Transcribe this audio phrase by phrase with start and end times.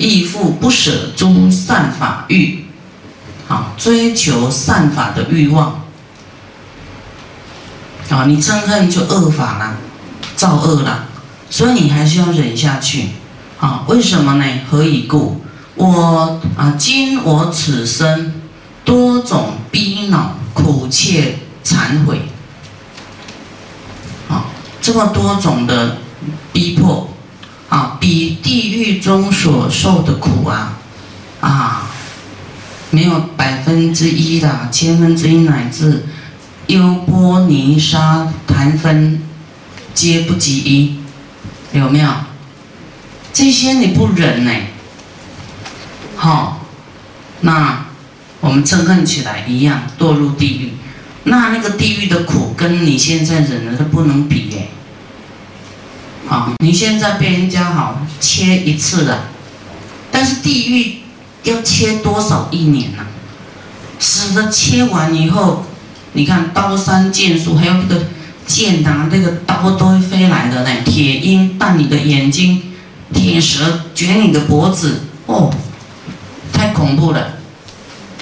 [0.00, 2.64] 亦复不舍诸善法欲，
[3.46, 5.82] 好追求善法的欲望，
[8.08, 9.76] 啊，你憎恨就恶法了，
[10.34, 11.04] 造恶了，
[11.50, 13.08] 所以你还是要忍下去，
[13.58, 14.44] 啊，为什么呢？
[14.70, 15.42] 何以故？
[15.74, 18.32] 我啊，今我此生
[18.86, 22.22] 多种逼恼，苦切忏悔，
[24.30, 24.46] 啊，
[24.80, 25.98] 这么多种的
[26.54, 26.69] 逼。
[29.10, 30.78] 中所受的苦啊，
[31.40, 31.90] 啊，
[32.90, 36.04] 没有百分之一的，千分之一乃至
[36.68, 39.20] 优波尼沙檀分，
[39.92, 41.00] 皆不及一，
[41.72, 42.08] 有没有？
[43.32, 44.52] 这些你不忍呢？
[46.14, 46.64] 好，
[47.40, 47.86] 那
[48.38, 50.74] 我们憎恨起来一样，堕入地狱。
[51.24, 54.68] 那那个地狱的苦，跟你现在忍的都不能比耶。
[56.58, 59.28] 你现在被人家好切一次了，
[60.10, 61.00] 但是地狱
[61.44, 63.04] 要切多少一年呢？
[63.98, 65.64] 死的切完以后，
[66.14, 68.06] 你看刀山剑树，还有那个
[68.46, 70.70] 剑呐，那个刀都会飞来的呢。
[70.84, 72.62] 铁鹰弹你的眼睛，
[73.12, 75.52] 铁蛇卷你的脖子，哦，
[76.52, 77.34] 太恐怖了。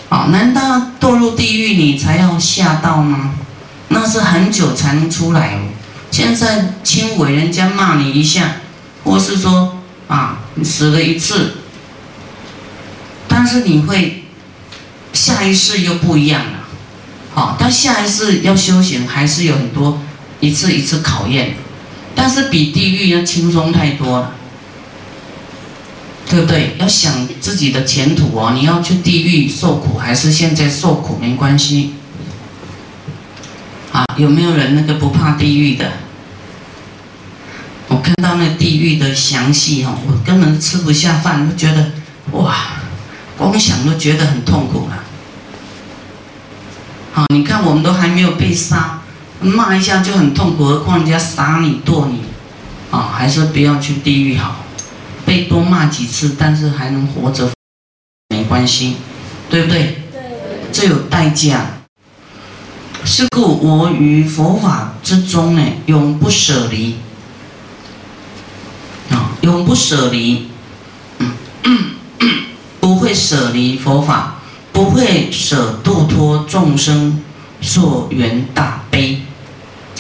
[0.09, 3.35] 啊，难道堕入地狱你才要吓到吗？
[3.89, 5.61] 那是很久才能出来哦。
[6.19, 8.57] 现在轻微人家骂你一下，
[9.05, 11.59] 或是说啊，你死了一次，
[13.29, 14.25] 但是你会
[15.13, 16.59] 下一世又不一样了，
[17.33, 20.03] 好，但下一世要修行还是有很多
[20.41, 21.55] 一次一次考验，
[22.17, 24.33] 但是比地狱要轻松太多了，
[26.29, 26.75] 对不对？
[26.81, 31.93] 要想自己的前途哦，你要去地狱受苦，还是现在受苦没关系。
[33.93, 35.93] 啊，有没有人那个不怕地狱的？
[38.19, 41.93] 我看到那地狱的详细哦，我根本吃不下饭，都觉得
[42.33, 42.53] 哇，
[43.37, 45.05] 光想都觉得很痛苦了。
[47.13, 49.03] 好，你看我们都还没有被杀，
[49.41, 52.23] 骂一下就很痛苦，何况人家杀你剁你，
[52.91, 54.65] 啊，还是不要去地狱好，
[55.25, 57.49] 被多骂几次，但是还能活着，
[58.31, 58.97] 没关系，
[59.49, 60.03] 对不对？
[60.11, 60.21] 对。
[60.73, 61.67] 这有代价。
[63.05, 67.08] 是故我于佛法之中呢，永不舍离啊，
[69.49, 70.49] 永不舍离，
[72.81, 74.43] 不会舍离佛法，
[74.73, 77.23] 不会舍度脱众生
[77.63, 79.23] 所缘大悲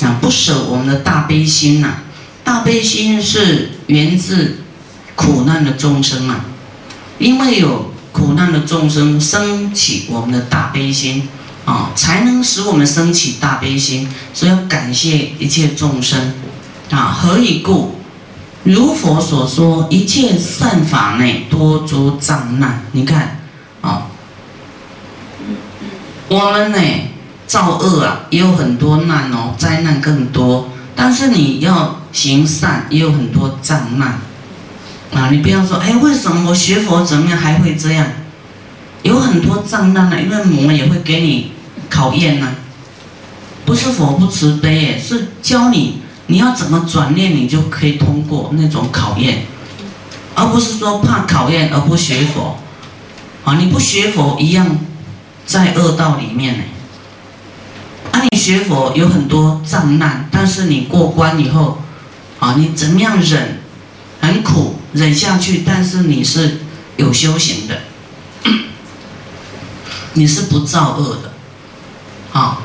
[0.02, 1.94] 啊，不舍我们的大悲心呐，
[2.44, 4.58] 大悲心是源自
[5.14, 6.44] 苦难的众生啊，
[7.18, 11.26] 因为有苦难的众生升起我们的大悲心。
[11.64, 16.32] 啊，才能使我们升起大悲心，所以要感谢一切众生。
[16.90, 17.97] 啊，何以故？
[18.72, 22.82] 如佛所说，一切善法内多诸障难。
[22.92, 23.40] 你看，
[23.80, 24.08] 啊，
[26.28, 26.78] 我们呢
[27.46, 30.68] 造恶啊，也有很多难哦，灾难更多。
[30.94, 34.20] 但是你要行善，也有很多障难。
[35.14, 38.06] 啊，你不要说，哎，为什么我学佛怎么样还会这样？
[39.02, 41.52] 有很多障难呢，因为魔也会给你。
[41.90, 42.46] 考验呢，
[43.64, 49.46] 不是佛不慈悲，是教你你要怎么转念，你就可以通过那种考验，
[50.34, 52.58] 而不是说怕考验而不学佛，
[53.44, 54.78] 啊，你不学佛一样
[55.46, 56.64] 在恶道里面呢。
[58.12, 61.78] 啊，你学佛有很多障难，但是你过关以后，
[62.38, 63.60] 啊，你怎么样忍，
[64.20, 66.58] 很苦忍下去，但是你是
[66.96, 67.80] 有修行的，
[70.12, 71.32] 你是不造恶的。
[72.38, 72.60] 啊，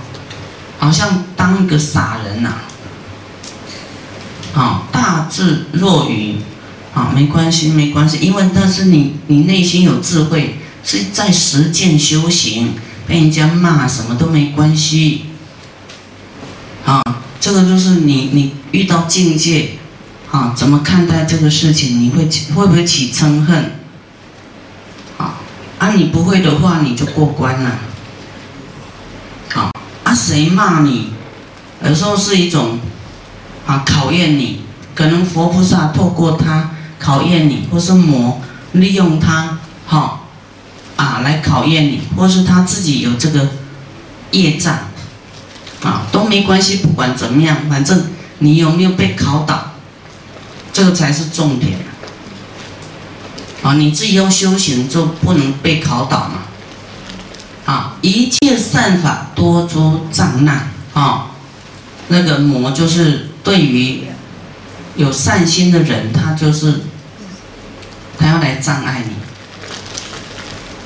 [0.80, 2.56] 好像当一个傻人呐，
[4.54, 6.36] 好大智若愚，
[6.94, 12.76] 啊，没关系，没关系，因为那是你，你内心有智慧，是在实践修行，
[13.08, 15.26] 被人家骂什么都没关系，
[16.86, 17.02] 啊，
[17.42, 19.72] 这个就是你，你遇到境界，
[20.30, 22.00] 啊，怎么看待这个事情？
[22.00, 23.72] 你会会不会起嗔恨？
[25.18, 25.34] 啊，
[25.80, 27.80] 啊，你不会的话，你就过关了。
[29.50, 29.72] 好，
[30.04, 31.12] 啊谁骂你？
[31.84, 32.80] 有时候是一种
[33.66, 34.62] 啊考验你，
[34.94, 38.42] 可能佛菩萨透过他考验你，或是魔
[38.74, 40.22] 利用他，哈
[40.96, 43.48] 啊来考验你，或是他自己有这个
[44.32, 44.78] 业障
[45.84, 48.08] 啊都没关系，不管怎么样，反正
[48.40, 49.74] 你有没有被考倒，
[50.72, 51.78] 这个才是重点
[53.62, 53.76] 啊！
[53.76, 56.40] 你自己要修行，就不能被考倒嘛。
[57.66, 61.28] 啊，一切善法多诸障难啊，
[62.10, 64.04] 那个魔就是对于
[64.96, 66.82] 有善心的人，他就是
[68.18, 69.16] 他要来障碍你。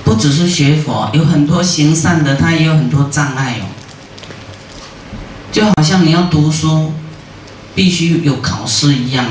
[0.04, 3.68] 不只是学佛，有很多行善的，他也有很多障碍哦。
[5.52, 6.94] 就好像你要读书，
[7.76, 9.26] 必须有考试一样。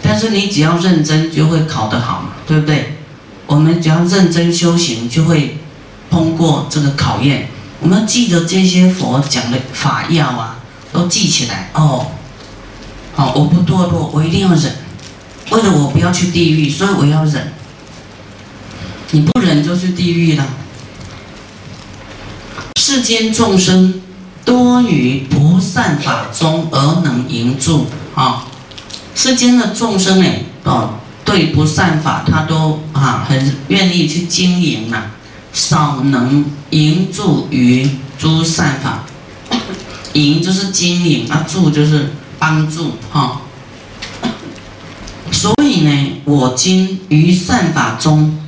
[0.00, 2.98] 但是你只要认真，就会考得好嘛，对不对？
[3.46, 5.58] 我们只要认真修行，就会
[6.10, 7.48] 通过这个考验。
[7.82, 10.56] 我们记得这些佛讲的法要啊，
[10.92, 12.06] 都记起来哦。
[13.14, 14.76] 好，我不堕落，我一定要忍。
[15.50, 17.52] 为了我不要去地狱，所以我要忍。
[19.10, 20.46] 你不忍就去地狱了。
[22.80, 24.00] 世间众生
[24.44, 28.46] 多于不善法中而能营住啊。
[29.14, 30.94] 世间的众生哎，哦，
[31.24, 35.10] 对不善法，他都啊很愿意去经营啊，
[35.52, 37.88] 少能营住于
[38.18, 39.04] 诸善法。
[40.14, 43.40] 营就是经营啊，助就是帮助哈。
[45.30, 48.38] 所以呢，我今于善法中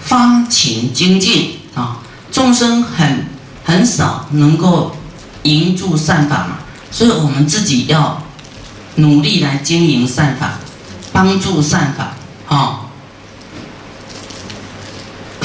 [0.00, 1.98] 发勤精进啊，
[2.32, 3.26] 众生很
[3.64, 4.96] 很少能够
[5.42, 6.58] 营住善法嘛，
[6.90, 8.22] 所以我们自己要。
[8.96, 10.58] 努力来经营善法，
[11.12, 12.16] 帮助善法，
[12.54, 12.89] 啊，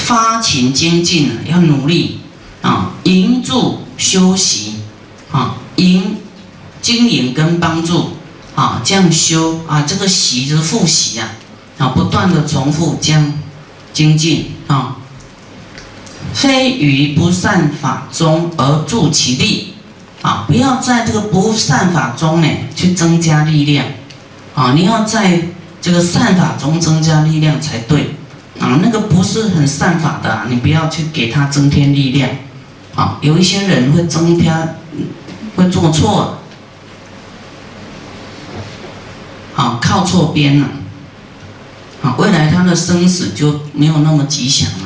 [0.05, 2.19] 发勤精进啊要努力
[2.61, 4.75] 啊，营助修习
[5.31, 6.17] 啊，营
[6.81, 8.11] 经营跟帮助
[8.55, 11.31] 啊，这样修啊，这个习就是复习啊，
[11.79, 13.33] 啊，不断的重复这样
[13.93, 14.97] 精进啊，
[16.33, 19.71] 非于不善法中而助其力。
[20.21, 23.85] 啊，不要在这个不善法中呢去增加力量，
[24.55, 25.49] 啊，你要在
[25.79, 28.15] 这个善法中增加力量才对，
[28.65, 32.27] 啊，那个不是很善法的，你不要去给他增添力量，
[32.95, 34.75] 啊，有一些人会增添，
[35.56, 36.39] 会做错，
[39.56, 40.67] 啊，靠错边了，
[42.01, 44.84] 啊，未来他的生死就没有那么吉祥了。